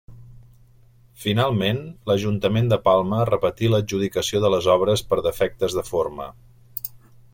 [1.25, 6.31] Finalment, l'Ajuntament de Palma repetí l'adjudicació de les obres per defectes de forma.